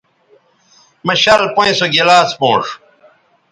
مہ 1.05 1.13
شَل 1.23 1.43
پئیں 1.55 1.75
سو 1.79 1.85
گلاس 1.93 2.29
پونݜ 2.39 2.65